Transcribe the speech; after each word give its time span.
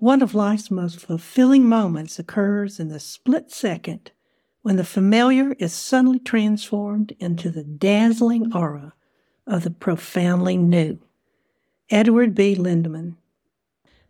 One 0.00 0.22
of 0.22 0.32
life's 0.32 0.70
most 0.70 1.00
fulfilling 1.00 1.68
moments 1.68 2.20
occurs 2.20 2.78
in 2.78 2.86
the 2.86 3.00
split 3.00 3.50
second 3.50 4.12
when 4.62 4.76
the 4.76 4.84
familiar 4.84 5.54
is 5.54 5.72
suddenly 5.72 6.20
transformed 6.20 7.16
into 7.18 7.50
the 7.50 7.64
dazzling 7.64 8.54
aura 8.54 8.92
of 9.44 9.64
the 9.64 9.72
profoundly 9.72 10.56
new. 10.56 11.00
Edward 11.90 12.36
B. 12.36 12.54
Lindaman. 12.54 13.16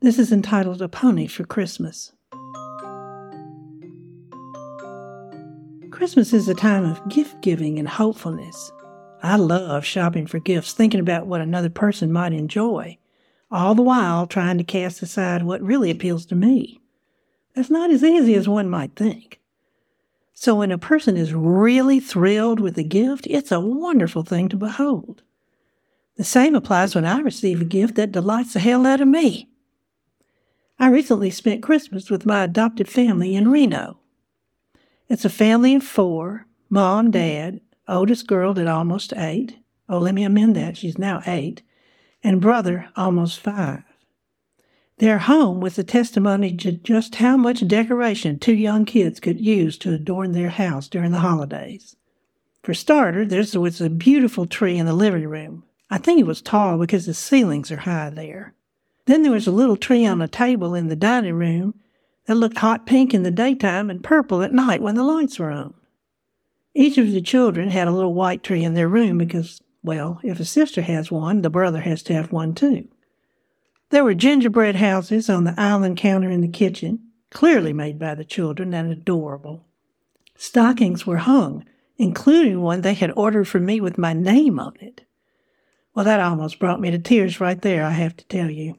This 0.00 0.18
is 0.18 0.30
entitled 0.30 0.82
A 0.82 0.90
Pony 0.90 1.26
for 1.26 1.44
Christmas. 1.44 2.12
Christmas 5.90 6.34
is 6.34 6.50
a 6.50 6.54
time 6.54 6.84
of 6.84 7.08
gift 7.08 7.40
giving 7.40 7.78
and 7.78 7.88
hopefulness. 7.88 8.72
I 9.22 9.36
love 9.36 9.86
shopping 9.86 10.26
for 10.26 10.38
gifts, 10.38 10.74
thinking 10.74 11.00
about 11.00 11.26
what 11.26 11.40
another 11.40 11.70
person 11.70 12.12
might 12.12 12.34
enjoy, 12.34 12.97
all 13.50 13.74
the 13.74 13.82
while 13.82 14.26
trying 14.26 14.58
to 14.58 14.64
cast 14.64 15.02
aside 15.02 15.42
what 15.42 15.62
really 15.62 15.90
appeals 15.90 16.26
to 16.26 16.34
me. 16.34 16.80
That's 17.54 17.70
not 17.70 17.90
as 17.90 18.04
easy 18.04 18.34
as 18.34 18.48
one 18.48 18.68
might 18.68 18.94
think. 18.94 19.40
So 20.34 20.54
when 20.54 20.70
a 20.70 20.78
person 20.78 21.16
is 21.16 21.34
really 21.34 21.98
thrilled 21.98 22.60
with 22.60 22.78
a 22.78 22.84
gift, 22.84 23.26
it's 23.28 23.50
a 23.50 23.58
wonderful 23.58 24.22
thing 24.22 24.48
to 24.50 24.56
behold. 24.56 25.22
The 26.16 26.24
same 26.24 26.54
applies 26.54 26.94
when 26.94 27.04
I 27.04 27.18
receive 27.20 27.60
a 27.60 27.64
gift 27.64 27.96
that 27.96 28.12
delights 28.12 28.52
the 28.52 28.60
hell 28.60 28.86
out 28.86 29.00
of 29.00 29.08
me. 29.08 29.48
I 30.78 30.88
recently 30.88 31.30
spent 31.30 31.62
Christmas 31.62 32.08
with 32.10 32.26
my 32.26 32.44
adopted 32.44 32.88
family 32.88 33.34
in 33.34 33.50
Reno. 33.50 33.98
It's 35.08 35.24
a 35.24 35.30
family 35.30 35.74
of 35.74 35.82
four 35.82 36.46
mom, 36.70 37.10
dad, 37.10 37.60
oldest 37.88 38.26
girl 38.26 38.58
at 38.58 38.68
almost 38.68 39.12
eight. 39.16 39.58
Oh, 39.88 39.98
let 39.98 40.14
me 40.14 40.22
amend 40.22 40.54
that. 40.54 40.76
She's 40.76 40.98
now 40.98 41.22
eight. 41.26 41.62
And 42.22 42.40
brother, 42.40 42.88
almost 42.96 43.40
five. 43.40 43.82
Their 44.98 45.18
home 45.18 45.60
was 45.60 45.78
a 45.78 45.84
testimony 45.84 46.56
to 46.56 46.72
just 46.72 47.16
how 47.16 47.36
much 47.36 47.66
decoration 47.66 48.38
two 48.38 48.54
young 48.54 48.84
kids 48.84 49.20
could 49.20 49.40
use 49.40 49.78
to 49.78 49.94
adorn 49.94 50.32
their 50.32 50.50
house 50.50 50.88
during 50.88 51.12
the 51.12 51.20
holidays. 51.20 51.94
For 52.62 52.74
starter, 52.74 53.24
there 53.24 53.44
was 53.60 53.80
a 53.80 53.88
beautiful 53.88 54.46
tree 54.46 54.76
in 54.76 54.86
the 54.86 54.92
living 54.92 55.28
room. 55.28 55.62
I 55.88 55.98
think 55.98 56.20
it 56.20 56.26
was 56.26 56.42
tall 56.42 56.78
because 56.78 57.06
the 57.06 57.14
ceilings 57.14 57.70
are 57.70 57.78
high 57.78 58.10
there. 58.10 58.54
Then 59.06 59.22
there 59.22 59.32
was 59.32 59.46
a 59.46 59.52
little 59.52 59.76
tree 59.76 60.04
on 60.04 60.20
a 60.20 60.28
table 60.28 60.74
in 60.74 60.88
the 60.88 60.96
dining 60.96 61.34
room 61.34 61.74
that 62.26 62.34
looked 62.34 62.58
hot 62.58 62.84
pink 62.84 63.14
in 63.14 63.22
the 63.22 63.30
daytime 63.30 63.88
and 63.88 64.04
purple 64.04 64.42
at 64.42 64.52
night 64.52 64.82
when 64.82 64.96
the 64.96 65.02
lights 65.02 65.38
were 65.38 65.50
on. 65.50 65.72
Each 66.74 66.98
of 66.98 67.10
the 67.10 67.22
children 67.22 67.70
had 67.70 67.88
a 67.88 67.92
little 67.92 68.12
white 68.12 68.42
tree 68.42 68.62
in 68.64 68.74
their 68.74 68.88
room 68.88 69.16
because, 69.16 69.62
well, 69.88 70.20
if 70.22 70.38
a 70.38 70.44
sister 70.44 70.82
has 70.82 71.10
one, 71.10 71.40
the 71.40 71.48
brother 71.48 71.80
has 71.80 72.02
to 72.02 72.12
have 72.12 72.30
one 72.30 72.54
too. 72.54 72.88
There 73.88 74.04
were 74.04 74.12
gingerbread 74.12 74.76
houses 74.76 75.30
on 75.30 75.44
the 75.44 75.54
island 75.56 75.96
counter 75.96 76.28
in 76.28 76.42
the 76.42 76.48
kitchen, 76.48 77.04
clearly 77.30 77.72
made 77.72 77.98
by 77.98 78.14
the 78.14 78.22
children 78.22 78.74
and 78.74 78.92
adorable. 78.92 79.64
Stockings 80.36 81.06
were 81.06 81.16
hung, 81.16 81.64
including 81.96 82.60
one 82.60 82.82
they 82.82 82.92
had 82.92 83.12
ordered 83.16 83.48
for 83.48 83.60
me 83.60 83.80
with 83.80 83.96
my 83.96 84.12
name 84.12 84.60
on 84.60 84.74
it. 84.78 85.06
Well, 85.94 86.04
that 86.04 86.20
almost 86.20 86.58
brought 86.58 86.82
me 86.82 86.90
to 86.90 86.98
tears 86.98 87.40
right 87.40 87.62
there, 87.62 87.82
I 87.82 87.92
have 87.92 88.14
to 88.18 88.26
tell 88.26 88.50
you. 88.50 88.76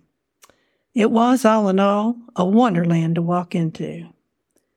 It 0.94 1.10
was, 1.10 1.44
all 1.44 1.70
in 1.70 1.80
all, 1.80 2.18
a 2.36 2.46
wonderland 2.46 3.16
to 3.16 3.24
walk 3.24 3.56
into. 3.56 4.06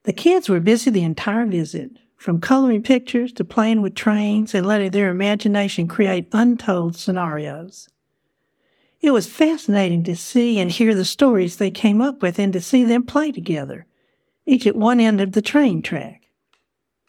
The 0.05 0.13
kids 0.13 0.49
were 0.49 0.59
busy 0.59 0.89
the 0.89 1.03
entire 1.03 1.45
visit, 1.45 1.91
from 2.23 2.39
coloring 2.39 2.81
pictures 2.81 3.33
to 3.33 3.43
playing 3.43 3.81
with 3.81 3.93
trains 3.93 4.55
and 4.55 4.65
letting 4.65 4.89
their 4.91 5.09
imagination 5.09 5.89
create 5.89 6.25
untold 6.31 6.95
scenarios. 6.95 7.89
It 9.01 9.11
was 9.11 9.27
fascinating 9.27 10.05
to 10.05 10.15
see 10.15 10.57
and 10.57 10.71
hear 10.71 10.95
the 10.95 11.03
stories 11.03 11.57
they 11.57 11.69
came 11.69 11.99
up 11.99 12.21
with 12.21 12.39
and 12.39 12.53
to 12.53 12.61
see 12.61 12.85
them 12.85 13.03
play 13.03 13.33
together, 13.33 13.87
each 14.45 14.65
at 14.65 14.77
one 14.77 15.01
end 15.01 15.19
of 15.19 15.33
the 15.33 15.41
train 15.41 15.81
track. 15.81 16.29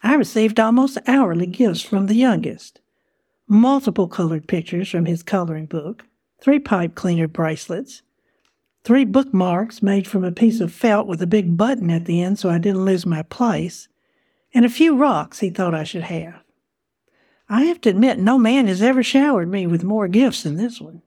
I 0.03 0.17
received 0.17 0.59
almost 0.59 0.99
hourly 1.07 1.47
gifts 1.47 1.81
from 1.83 2.09
the 2.09 2.17
youngest 2.17 2.81
multiple 3.47 4.09
colored 4.09 4.49
pictures 4.49 4.89
from 4.89 5.07
his 5.07 5.23
coloring 5.23 5.67
book, 5.67 6.03
three 6.43 6.59
pipe 6.59 6.97
cleaner 6.97 7.29
bracelets, 7.29 8.03
three 8.83 9.05
bookmarks 9.05 9.81
made 9.81 10.09
from 10.09 10.25
a 10.25 10.33
piece 10.33 10.59
of 10.59 10.73
felt 10.73 11.07
with 11.07 11.23
a 11.23 11.27
big 11.29 11.57
button 11.57 11.89
at 11.89 12.07
the 12.07 12.21
end 12.21 12.37
so 12.37 12.51
I 12.51 12.59
didn't 12.59 12.85
lose 12.85 13.07
my 13.07 13.23
place, 13.23 13.87
and 14.55 14.65
a 14.65 14.71
few 14.71 14.97
rocks 14.97 15.41
he 15.41 15.51
thought 15.51 15.75
I 15.75 15.85
should 15.85 16.05
have. 16.05 16.41
I 17.49 17.65
have 17.65 17.81
to 17.83 17.91
admit, 17.91 18.19
no 18.19 18.39
man 18.39 18.69
has 18.69 18.81
ever 18.81 19.03
showered 19.03 19.51
me 19.51 19.67
with 19.67 19.85
more 19.85 20.09
gifts 20.09 20.45
than 20.45 20.57
this 20.57 20.81
one. 20.81 21.03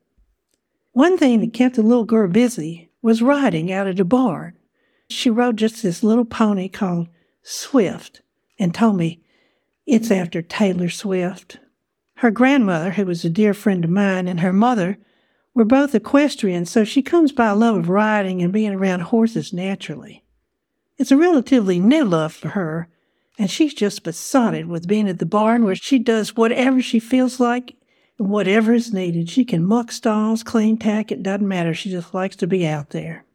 One 0.92 1.18
thing 1.18 1.40
that 1.40 1.54
kept 1.54 1.76
the 1.76 1.82
little 1.82 2.06
girl 2.06 2.28
busy 2.28 2.90
was 3.02 3.22
riding 3.22 3.72
out 3.72 3.88
of 3.88 3.96
the 3.96 4.06
barn. 4.06 4.58
She 5.10 5.30
rode 5.30 5.58
just 5.58 5.82
this 5.82 6.04
little 6.04 6.26
pony 6.26 6.68
called 6.68 7.08
Swift 7.42 8.22
and 8.60 8.74
told 8.76 8.98
me 8.98 9.22
it's 9.86 10.12
after 10.12 10.42
Taylor 10.42 10.90
Swift. 10.90 11.60
Her 12.18 12.30
grandmother, 12.30 12.92
who 12.92 13.06
was 13.06 13.24
a 13.24 13.30
dear 13.30 13.54
friend 13.54 13.86
of 13.86 13.90
mine, 13.90 14.28
and 14.28 14.42
her 14.42 14.54
mother 14.54 14.98
we're 15.58 15.64
both 15.64 15.96
equestrians, 15.96 16.70
so 16.70 16.84
she 16.84 17.02
comes 17.02 17.32
by 17.32 17.48
a 17.48 17.56
love 17.56 17.78
of 17.78 17.90
riding 17.90 18.44
and 18.44 18.54
being 18.54 18.76
around 18.76 19.00
horses 19.00 19.52
naturally. 19.52 20.24
It's 21.00 21.10
a 21.10 21.18
relatively 21.18 21.80
new 21.80 22.06
love 22.06 22.32
for 22.32 22.50
her, 22.50 22.90
and 23.38 23.52
she's 23.52 23.74
just 23.74 24.04
besotted 24.04 24.68
with 24.68 24.88
being 24.88 25.08
at 25.08 25.20
the 25.20 25.26
barn 25.26 25.64
where 25.64 25.76
she 25.76 26.00
does 26.00 26.36
whatever 26.36 26.82
she 26.82 27.00
feels 27.00 27.40
like 27.40 27.76
and 28.18 28.30
whatever 28.30 28.74
is 28.74 28.94
needed. 28.94 29.30
She 29.30 29.46
can 29.46 29.64
muck 29.64 29.92
stalls, 29.92 30.44
clean 30.44 30.78
tack, 30.78 31.12
it 31.12 31.22
doesn't 31.22 31.48
matter. 31.48 31.74
She 31.74 31.92
just 31.92 32.14
likes 32.14 32.36
to 32.38 32.48
be 32.48 32.66
out 32.66 32.90
there. 32.90 33.26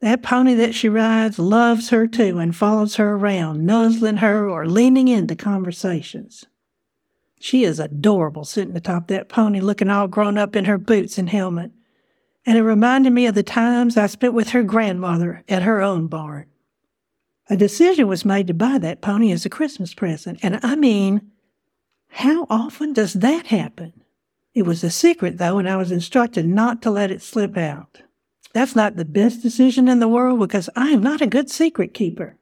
That 0.00 0.22
pony 0.22 0.54
that 0.54 0.74
she 0.74 0.88
rides 0.88 1.38
loves 1.38 1.90
her 1.90 2.08
too 2.08 2.38
and 2.38 2.56
follows 2.56 2.96
her 2.96 3.14
around, 3.14 3.64
nuzzling 3.64 4.16
her 4.16 4.48
or 4.50 4.66
leaning 4.66 5.06
into 5.06 5.36
conversations. 5.36 6.44
She 7.38 7.62
is 7.62 7.78
adorable 7.78 8.44
sitting 8.44 8.76
atop 8.76 9.06
that 9.08 9.28
pony 9.28 9.60
looking 9.60 9.90
all 9.90 10.08
grown 10.08 10.36
up 10.38 10.56
in 10.56 10.64
her 10.64 10.78
boots 10.78 11.18
and 11.18 11.28
helmet. 11.28 11.70
And 12.44 12.58
it 12.58 12.62
reminded 12.62 13.12
me 13.12 13.26
of 13.26 13.36
the 13.36 13.44
times 13.44 13.96
I 13.96 14.06
spent 14.06 14.34
with 14.34 14.50
her 14.50 14.64
grandmother 14.64 15.44
at 15.48 15.62
her 15.62 15.80
own 15.80 16.08
barn. 16.08 16.46
A 17.52 17.56
decision 17.56 18.08
was 18.08 18.24
made 18.24 18.46
to 18.46 18.54
buy 18.54 18.78
that 18.78 19.02
pony 19.02 19.30
as 19.30 19.44
a 19.44 19.50
Christmas 19.50 19.92
present. 19.92 20.38
And 20.42 20.58
I 20.62 20.74
mean, 20.74 21.30
how 22.08 22.46
often 22.48 22.94
does 22.94 23.12
that 23.12 23.48
happen? 23.48 23.92
It 24.54 24.62
was 24.62 24.82
a 24.82 24.90
secret, 24.90 25.36
though, 25.36 25.58
and 25.58 25.68
I 25.68 25.76
was 25.76 25.92
instructed 25.92 26.46
not 26.46 26.80
to 26.80 26.90
let 26.90 27.10
it 27.10 27.20
slip 27.20 27.58
out. 27.58 28.00
That's 28.54 28.74
not 28.74 28.96
the 28.96 29.04
best 29.04 29.42
decision 29.42 29.86
in 29.86 30.00
the 30.00 30.08
world 30.08 30.40
because 30.40 30.70
I 30.74 30.92
am 30.92 31.02
not 31.02 31.20
a 31.20 31.26
good 31.26 31.50
secret 31.50 31.92
keeper. 31.92 32.38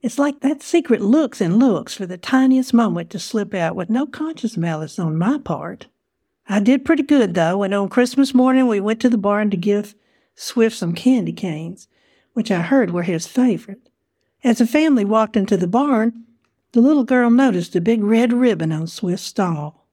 It's 0.00 0.18
like 0.18 0.40
that 0.40 0.62
secret 0.62 1.02
looks 1.02 1.42
and 1.42 1.58
looks 1.58 1.92
for 1.92 2.06
the 2.06 2.16
tiniest 2.16 2.72
moment 2.72 3.10
to 3.10 3.18
slip 3.18 3.52
out 3.52 3.76
with 3.76 3.90
no 3.90 4.06
conscious 4.06 4.56
malice 4.56 4.98
on 4.98 5.18
my 5.18 5.36
part. 5.36 5.88
I 6.48 6.60
did 6.60 6.86
pretty 6.86 7.02
good, 7.02 7.34
though, 7.34 7.62
and 7.62 7.74
on 7.74 7.90
Christmas 7.90 8.32
morning 8.32 8.66
we 8.66 8.80
went 8.80 9.00
to 9.00 9.10
the 9.10 9.18
barn 9.18 9.50
to 9.50 9.58
give 9.58 9.94
Swift 10.36 10.74
some 10.74 10.94
candy 10.94 11.34
canes, 11.34 11.86
which 12.32 12.50
I 12.50 12.62
heard 12.62 12.92
were 12.92 13.02
his 13.02 13.26
favorite. 13.26 13.89
As 14.42 14.58
the 14.58 14.66
family 14.66 15.04
walked 15.04 15.36
into 15.36 15.56
the 15.56 15.66
barn, 15.66 16.24
the 16.72 16.80
little 16.80 17.04
girl 17.04 17.30
noticed 17.30 17.76
a 17.76 17.80
big 17.80 18.02
red 18.02 18.32
ribbon 18.32 18.72
on 18.72 18.86
Swift's 18.86 19.26
stall. 19.26 19.86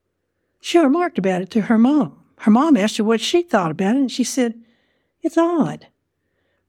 She 0.60 0.78
remarked 0.78 1.18
about 1.18 1.42
it 1.42 1.50
to 1.50 1.62
her 1.62 1.78
mom. 1.78 2.18
Her 2.38 2.50
mom 2.50 2.76
asked 2.76 2.96
her 2.98 3.04
what 3.04 3.20
she 3.20 3.42
thought 3.42 3.70
about 3.70 3.96
it, 3.96 4.00
and 4.00 4.12
she 4.12 4.24
said, 4.24 4.54
It's 5.22 5.36
odd. 5.36 5.88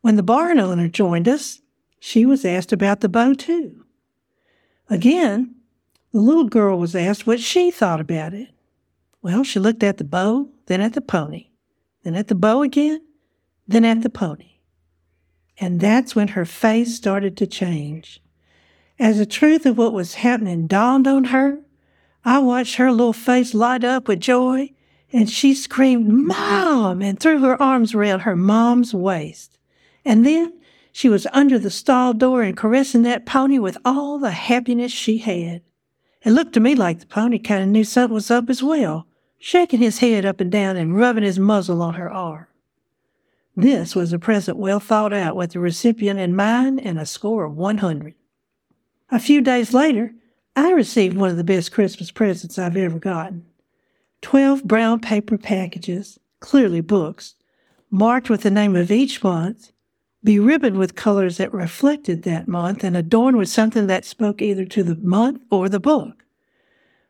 When 0.02 0.16
the 0.16 0.24
barn 0.24 0.60
owner 0.60 0.88
joined 0.88 1.28
us, 1.28 1.62
she 2.00 2.26
was 2.26 2.46
asked 2.46 2.72
about 2.74 3.02
the 3.02 3.10
bow, 3.10 3.34
too. 3.34 3.86
Again, 4.90 5.56
the 6.12 6.20
little 6.20 6.46
girl 6.46 6.80
was 6.80 6.96
asked 6.96 7.28
what 7.28 7.40
she 7.40 7.70
thought 7.70 8.00
about 8.00 8.34
it. 8.34 8.50
Well, 9.22 9.44
she 9.44 9.60
looked 9.60 9.84
at 9.84 9.98
the 9.98 10.04
bow, 10.04 10.50
then 10.66 10.82
at 10.82 10.94
the 10.94 11.02
pony, 11.02 11.48
then 12.04 12.16
at 12.16 12.30
the 12.30 12.36
bow 12.36 12.62
again, 12.62 13.02
then 13.68 13.86
at 13.86 14.02
the 14.02 14.10
pony. 14.10 14.59
And 15.60 15.80
that's 15.80 16.16
when 16.16 16.30
her 16.30 16.46
face 16.46 16.96
started 16.96 17.36
to 17.38 17.48
change. 17.48 18.22
As 18.98 19.18
the 19.18 19.26
truth 19.26 19.66
of 19.66 19.78
what 19.78 19.94
was 19.94 20.16
happening 20.16 20.68
dawned 20.68 21.08
on 21.08 21.26
her, 21.26 21.60
I 22.24 22.40
watched 22.40 22.76
her 22.76 22.92
little 22.92 23.14
face 23.14 23.54
light 23.54 23.84
up 23.84 24.08
with 24.08 24.20
joy, 24.20 24.72
and 25.12 25.30
she 25.30 25.54
screamed, 25.54 26.08
Mom! 26.08 27.02
and 27.02 27.20
threw 27.20 27.40
her 27.40 27.62
arms 27.62 27.94
around 27.94 28.22
her 28.22 28.36
mom's 28.36 28.94
waist. 28.94 29.58
And 30.06 30.26
then 30.26 30.54
She 30.92 31.08
was 31.08 31.28
under 31.32 31.58
the 31.58 31.70
stall 31.70 32.14
door 32.14 32.42
and 32.42 32.58
caressing 32.58 33.04
that 33.04 33.26
pony 33.26 33.60
with 33.60 33.78
all 33.86 34.20
the 34.20 34.32
happiness 34.32 34.92
she 34.92 35.20
had. 35.20 35.62
It 36.24 36.32
looked 36.32 36.54
to 36.54 36.60
me 36.60 36.76
like 36.76 37.00
the 37.00 37.06
pony 37.06 37.40
kind 37.40 37.64
of 37.64 37.70
knew 37.70 37.84
something 37.86 38.14
was 38.14 38.30
up 38.30 38.50
as 38.50 38.62
well, 38.62 39.08
shaking 39.38 39.80
his 39.80 40.00
head 40.00 40.26
up 40.26 40.42
and 40.42 40.52
down 40.52 40.76
and 40.76 40.98
rubbing 40.98 41.24
his 41.24 41.40
muzzle 41.40 41.82
on 41.82 41.94
her 41.94 42.12
arm. 42.12 42.48
This 43.62 43.94
was 43.94 44.14
a 44.14 44.20
present 44.20 44.58
well 44.58 44.80
thought 44.80 45.12
out 45.12 45.36
with 45.36 45.52
the 45.52 45.60
recipient 45.60 46.18
in 46.18 46.34
mind 46.34 46.80
and 46.80 46.98
a 46.98 47.06
score 47.06 47.44
of 47.44 47.58
100. 47.58 48.14
A 49.12 49.20
few 49.20 49.42
days 49.42 49.74
later, 49.74 50.14
I 50.56 50.72
received 50.72 51.18
one 51.18 51.30
of 51.30 51.36
the 51.36 51.44
best 51.44 51.74
Christmas 51.74 52.10
presents 52.10 52.58
I've 52.58 52.78
ever 52.78 53.00
gotten. 53.00 53.46
Twelve 54.22 54.64
brown 54.64 55.02
paper 55.02 55.38
packages, 55.38 56.18
clearly 56.40 56.80
books, 56.80 57.36
marked 57.92 58.30
with 58.30 58.44
the 58.44 58.50
name 58.50 58.78
of 58.78 58.92
each 58.92 59.22
month, 59.26 59.74
beribboned 60.24 60.78
with 60.78 60.96
colors 60.96 61.36
that 61.36 61.54
reflected 61.54 62.24
that 62.24 62.48
month, 62.48 62.82
and 62.82 62.96
adorned 62.96 63.36
with 63.36 63.50
something 63.50 63.88
that 63.88 64.06
spoke 64.06 64.42
either 64.42 64.64
to 64.64 64.84
the 64.84 64.96
month 64.96 65.42
or 65.52 65.68
the 65.68 65.82
book. 65.82 66.24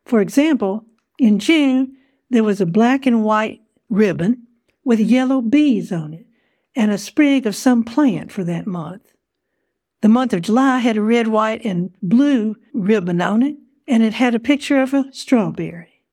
For 0.04 0.20
example, 0.20 0.84
in 1.20 1.38
June, 1.38 1.96
there 2.32 2.44
was 2.44 2.60
a 2.60 2.66
black 2.66 3.06
and 3.06 3.24
white 3.24 3.62
ribbon 3.88 4.48
with 4.84 5.00
yellow 5.00 5.42
bees 5.42 5.92
on 5.92 6.16
it 6.16 6.26
and 6.76 6.92
a 6.92 6.98
sprig 6.98 7.46
of 7.46 7.56
some 7.56 7.84
plant 7.84 8.32
for 8.32 8.44
that 8.44 8.68
month. 8.68 9.14
The 10.02 10.10
month 10.10 10.34
of 10.34 10.44
July 10.44 10.80
had 10.80 10.98
a 10.98 11.02
red, 11.02 11.28
white, 11.28 11.66
and 11.66 11.94
blue 12.02 12.56
ribbon 12.74 13.22
on 13.22 13.44
it, 13.44 13.58
and 13.88 14.04
it 14.04 14.14
had 14.14 14.36
a 14.36 14.40
picture 14.40 14.82
of 14.82 14.94
a 14.94 15.12
strawberry. 15.12 16.06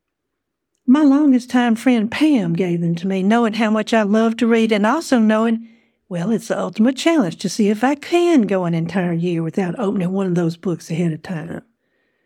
My 0.87 1.03
longest 1.03 1.51
time 1.51 1.75
friend 1.75 2.11
Pam 2.11 2.53
gave 2.53 2.81
them 2.81 2.95
to 2.97 3.07
me, 3.07 3.23
knowing 3.23 3.55
how 3.55 3.71
much 3.71 3.93
I 3.93 4.03
love 4.03 4.37
to 4.39 4.47
read 4.47 4.73
and 4.73 4.87
also 4.87 5.19
knowing, 5.19 5.69
well, 6.09 6.31
it's 6.31 6.49
the 6.49 6.59
ultimate 6.59 6.97
challenge 6.97 7.37
to 7.39 7.49
see 7.49 7.69
if 7.69 7.83
I 7.83 7.97
can 7.97 8.43
go 8.43 8.65
an 8.65 8.75
entire 8.75 9.13
year 9.13 9.43
without 9.43 9.79
opening 9.79 10.13
one 10.13 10.29
of 10.29 10.35
those 10.37 10.57
books 10.57 10.91
ahead 10.91 11.13
of 11.13 11.23
time. 11.23 11.63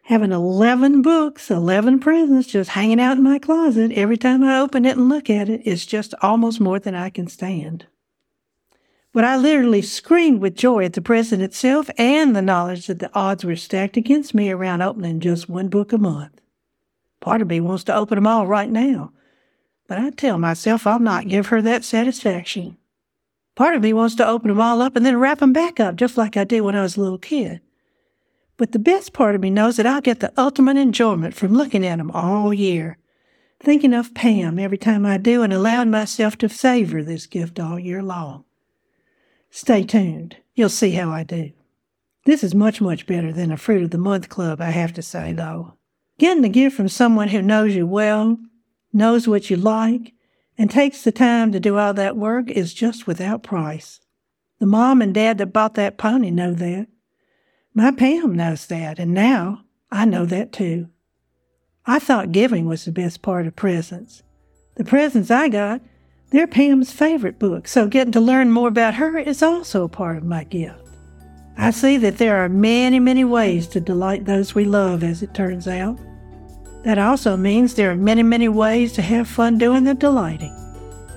Having 0.05 0.33
11 0.33 1.03
books, 1.03 1.51
11 1.51 2.01
presents 2.01 2.49
just 2.49 2.71
hanging 2.71 3.01
out 3.01 3.17
in 3.17 3.23
my 3.23 3.39
closet 3.39 3.93
every 3.93 4.17
time 4.17 4.43
I 4.43 4.59
open 4.59 4.85
it 4.85 4.97
and 4.97 5.09
look 5.09 5.31
at 5.31 5.49
it 5.49 5.67
is 5.67 5.87
just 5.87 6.15
almost 6.21 6.61
more 6.61 6.79
than 6.79 6.95
I 6.95 7.11
can 7.11 7.29
stand. 7.29 7.87
But 9.13 9.25
I 9.25 9.37
literally 9.37 9.83
screamed 9.83 10.41
with 10.41 10.55
joy 10.55 10.85
at 10.85 10.93
the 10.93 11.01
present 11.01 11.43
itself 11.43 11.91
and 11.99 12.35
the 12.35 12.43
knowledge 12.43 12.87
that 12.87 13.01
the 13.01 13.11
odds 13.13 13.45
were 13.45 13.57
stacked 13.57 13.97
against 13.97 14.35
me 14.35 14.51
around 14.51 14.83
opening 14.83 15.19
just 15.19 15.49
one 15.49 15.69
book 15.69 15.93
a 15.93 15.99
month. 15.99 16.41
Part 17.21 17.43
of 17.43 17.49
me 17.49 17.61
wants 17.61 17.85
to 17.85 17.95
open 17.95 18.17
them 18.17 18.27
all 18.27 18.47
right 18.47 18.71
now, 18.71 19.13
but 19.89 19.99
I 19.99 20.11
tell 20.11 20.39
myself 20.39 20.87
I'll 20.87 21.01
not 21.01 21.29
give 21.29 21.49
her 21.49 21.61
that 21.61 21.85
satisfaction. 21.85 22.77
Part 23.57 23.75
of 23.75 23.83
me 23.83 23.93
wants 23.93 24.15
to 24.15 24.27
open 24.27 24.49
them 24.49 24.61
all 24.61 24.81
up 24.81 24.95
and 24.95 25.05
then 25.05 25.19
wrap 25.19 25.41
them 25.41 25.53
back 25.53 25.81
up, 25.81 25.97
just 25.97 26.17
like 26.17 26.37
I 26.37 26.45
did 26.45 26.61
when 26.61 26.77
I 26.77 26.83
was 26.83 26.97
a 26.97 27.01
little 27.01 27.19
kid. 27.19 27.61
But 28.57 28.73
the 28.73 28.79
best 28.79 29.13
part 29.13 29.35
of 29.35 29.41
me 29.41 29.51
knows 29.51 29.77
that 29.77 29.87
I'll 29.87 30.01
get 30.01 30.21
the 30.21 30.33
ultimate 30.39 30.77
enjoyment 30.77 31.35
from 31.35 31.53
looking 31.53 31.85
at 31.85 31.99
them 31.99 32.11
all 32.13 32.55
year, 32.55 32.97
thinking 33.59 33.93
of 33.93 34.15
Pam 34.15 34.59
every 34.59 34.79
time 34.79 35.05
I 35.05 35.19
do, 35.19 35.43
and 35.43 35.53
allowing 35.53 35.91
myself 35.91 36.39
to 36.39 36.49
savor 36.49 37.03
this 37.03 37.27
gift 37.27 37.59
all 37.59 37.79
year 37.79 38.03
long. 38.03 38.45
Stay 39.51 39.83
tuned. 39.83 40.37
You'll 40.55 40.69
see 40.69 40.93
how 40.93 41.11
I 41.11 41.25
do. 41.25 41.53
This 42.25 42.45
is 42.45 42.55
much, 42.55 42.81
much 42.81 43.07
better 43.07 43.33
than 43.33 43.51
a 43.51 43.57
Fruit 43.57 43.83
of 43.83 43.91
the 43.91 43.99
Month 43.99 44.29
Club, 44.29 44.61
I 44.61 44.71
have 44.71 44.93
to 44.95 45.03
say, 45.03 45.33
though. 45.33 45.75
Getting 46.19 46.45
a 46.45 46.49
gift 46.49 46.77
from 46.77 46.89
someone 46.89 47.29
who 47.29 47.43
knows 47.43 47.75
you 47.75 47.87
well, 47.87 48.39
knows 48.93 49.27
what 49.27 49.51
you 49.51 49.57
like, 49.57 50.13
and 50.59 50.71
takes 50.71 51.03
the 51.03 51.13
time 51.13 51.51
to 51.53 51.61
do 51.61 51.79
all 51.79 51.95
that 51.95 52.17
work 52.17 52.51
is 52.51 52.75
just 52.75 53.07
without 53.07 53.43
price. 53.43 54.01
The 54.59 54.67
mom 54.67 55.01
and 55.01 55.15
dad 55.15 55.39
that 55.39 55.47
bought 55.47 55.75
that 55.75 55.97
pony 55.97 56.31
know 56.31 56.53
that. 56.53 56.87
My 57.73 57.91
Pam 57.91 58.35
knows 58.35 58.67
that, 58.67 58.99
and 58.99 59.15
now 59.15 59.65
I 59.91 60.05
know 60.05 60.27
that 60.27 60.53
too. 60.53 60.89
I 61.87 61.99
thought 61.99 62.33
giving 62.33 62.67
was 62.67 62.85
the 62.85 62.93
best 62.93 63.23
part 63.23 63.47
of 63.47 63.57
presents. 63.57 64.23
The 64.77 64.85
presents 64.85 65.31
I 65.31 65.49
got 65.49 65.81
they're 66.31 66.47
Pam's 66.47 66.93
favorite 66.93 67.39
book, 67.39 67.67
so 67.67 67.89
getting 67.89 68.13
to 68.13 68.21
learn 68.21 68.51
more 68.51 68.69
about 68.69 68.95
her 68.95 69.19
is 69.19 69.43
also 69.43 69.85
a 69.85 69.89
part 69.89 70.17
of 70.17 70.25
my 70.25 70.45
gift. 70.45 70.81
I 71.57 71.73
see 71.73 71.97
that 71.99 72.19
there 72.19 72.37
are 72.37 72.49
many, 72.49 73.01
many 73.01 73.25
ways 73.25 73.67
to 73.69 73.81
delight 73.81 74.25
those 74.25 74.55
we 74.55 74.65
love, 74.65 75.03
as 75.03 75.23
it 75.23 75.35
turns 75.35 75.69
out. 75.69 75.99
That 76.85 76.99
also 76.99 77.37
means 77.37 77.75
there 77.75 77.91
are 77.91 77.97
many, 77.97 78.23
many 78.23 78.49
ways 78.49 78.93
to 78.95 79.03
have 79.03 79.29
fun 79.29 79.59
doing 79.59 79.85
the 79.85 79.95
delighting. 79.95 80.57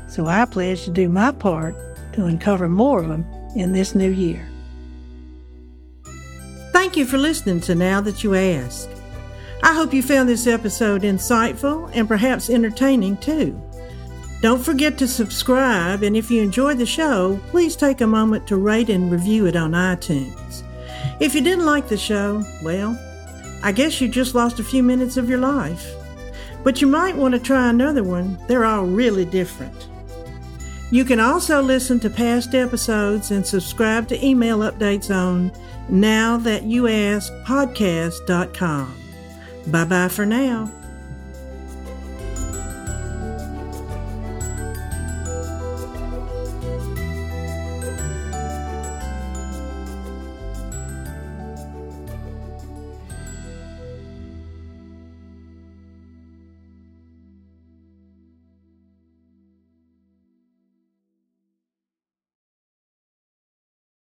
So 0.10 0.26
I 0.26 0.46
pledge 0.46 0.84
to 0.86 0.92
do 0.92 1.08
my 1.08 1.32
part 1.32 1.76
to 2.14 2.26
uncover 2.26 2.68
more 2.68 3.02
of 3.02 3.08
them 3.08 3.26
in 3.56 3.72
this 3.72 3.96
new 3.96 4.10
year. 4.10 4.48
Thank 6.72 6.98
you 6.98 7.06
for 7.06 7.18
listening 7.18 7.62
to 7.62 7.76
Now 7.76 8.02
That 8.02 8.24
You 8.24 8.36
Ask. 8.36 8.90
I 9.64 9.74
hope 9.74 9.94
you 9.94 10.04
found 10.04 10.28
this 10.28 10.48
episode 10.48 11.04
insightful 11.04 11.90
and 11.94 12.08
perhaps 12.08 12.50
entertaining 12.50 13.16
too. 13.18 13.60
Don't 14.44 14.62
forget 14.62 14.98
to 14.98 15.08
subscribe, 15.08 16.04
and 16.04 16.18
if 16.18 16.30
you 16.30 16.42
enjoy 16.42 16.74
the 16.74 16.86
show, 16.86 17.40
please 17.48 17.78
take 17.78 18.02
a 18.02 18.08
moment 18.08 18.46
to 18.48 18.58
rate 18.58 18.90
and 18.90 19.10
review 19.10 19.46
it 19.46 19.56
on 19.56 19.72
iTunes. 19.72 20.64
If 21.22 21.34
you 21.34 21.40
didn't 21.40 21.66
like 21.66 21.88
the 21.88 21.96
show, 21.96 22.44
well, 22.62 23.00
I 23.64 23.72
guess 23.72 24.02
you 24.02 24.10
just 24.10 24.36
lost 24.36 24.60
a 24.60 24.64
few 24.66 24.84
minutes 24.84 25.16
of 25.16 25.30
your 25.30 25.38
life. 25.40 25.90
But 26.62 26.82
you 26.82 26.88
might 26.88 27.16
want 27.16 27.34
to 27.36 27.40
try 27.40 27.70
another 27.70 28.04
one, 28.04 28.38
they're 28.50 28.66
all 28.66 28.84
really 28.84 29.24
different. 29.24 29.88
You 30.92 31.06
can 31.06 31.22
also 31.22 31.62
listen 31.62 32.02
to 32.02 32.10
past 32.10 32.54
episodes 32.54 33.32
and 33.32 33.48
subscribe 33.48 34.10
to 34.10 34.26
email 34.26 34.58
updates 34.58 35.10
on 35.10 35.54
Now 35.88 36.36
That 36.36 36.64
You 36.64 36.90
Ask 36.90 37.32
Podcast.com. 37.46 38.94
Bye 39.68 39.86
bye 39.86 40.10
for 40.10 40.26
now. 40.26 40.70